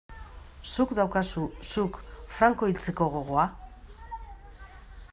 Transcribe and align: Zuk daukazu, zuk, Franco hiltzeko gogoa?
Zuk 0.75 0.93
daukazu, 0.99 1.43
zuk, 1.73 2.01
Franco 2.39 2.71
hiltzeko 2.71 3.11
gogoa? 3.19 3.47